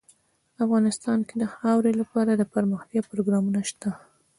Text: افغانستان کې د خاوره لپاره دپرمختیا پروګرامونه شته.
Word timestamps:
افغانستان 0.63 1.19
کې 1.27 1.35
د 1.37 1.43
خاوره 1.55 1.91
لپاره 2.01 2.31
دپرمختیا 2.33 3.01
پروګرامونه 3.11 3.59
شته. 3.69 3.89